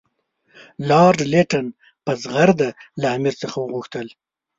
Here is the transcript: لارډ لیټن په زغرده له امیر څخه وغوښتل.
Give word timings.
لارډ 0.89 1.19
لیټن 1.31 1.65
په 2.05 2.11
زغرده 2.21 2.69
له 3.01 3.07
امیر 3.17 3.35
څخه 3.41 3.57
وغوښتل. 3.59 4.07